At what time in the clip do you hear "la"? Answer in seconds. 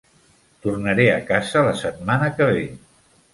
1.67-1.75